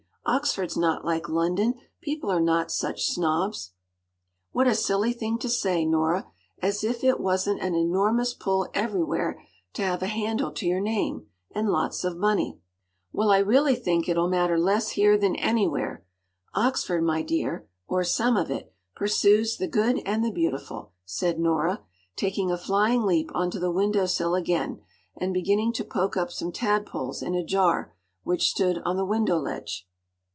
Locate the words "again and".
24.35-25.33